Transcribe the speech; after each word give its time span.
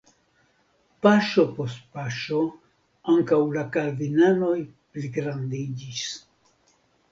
Paŝo 1.05 1.45
post 1.57 1.83
paŝo 1.97 2.39
ankaŭ 3.15 3.39
la 3.59 3.67
kalvinanoj 3.77 4.57
pligrandiĝis. 4.97 6.05